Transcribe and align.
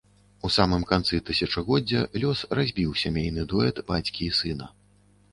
У 0.47 0.49
самым 0.53 0.83
канцы 0.91 1.17
тысячагоддзя 1.27 2.01
лёс 2.23 2.41
разбіў 2.59 2.95
сямейны 3.01 3.45
дуэт 3.51 3.83
бацькі 3.91 4.21
і 4.29 4.31
сына. 4.39 4.71